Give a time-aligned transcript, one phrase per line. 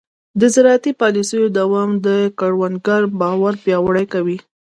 [0.39, 2.07] د زراعتي پالیسیو دوام د
[2.39, 4.37] کروندګر باور پیاوړی کوي.